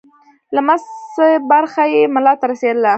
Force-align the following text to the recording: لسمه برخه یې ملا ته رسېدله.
لسمه 0.53 1.27
برخه 1.51 1.83
یې 1.93 2.01
ملا 2.15 2.33
ته 2.39 2.45
رسېدله. 2.51 2.89